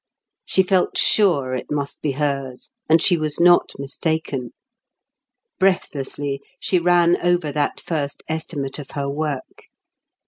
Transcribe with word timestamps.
She 0.45 0.63
felt 0.63 0.97
sure 0.97 1.53
it 1.53 1.69
must 1.69 2.01
be 2.01 2.13
hers, 2.13 2.71
and 2.89 2.99
she 2.99 3.17
was 3.17 3.39
not 3.39 3.73
mistaken. 3.77 4.49
Breathlessly 5.59 6.41
she 6.59 6.79
ran 6.79 7.21
over 7.23 7.51
that 7.51 7.79
first 7.79 8.23
estimate 8.27 8.79
of 8.79 8.89
her 8.97 9.07
work. 9.07 9.65